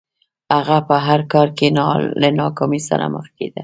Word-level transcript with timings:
هغه 0.55 0.77
به 0.81 0.85
په 0.89 0.95
هر 1.07 1.21
کار 1.33 1.47
کې 1.57 1.67
له 2.21 2.29
ناکامۍ 2.41 2.81
سره 2.89 3.05
مخ 3.13 3.25
کېده 3.37 3.59